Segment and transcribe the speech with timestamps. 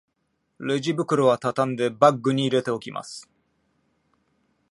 [0.59, 3.29] レジ袋はたたんでバッグに入れておきます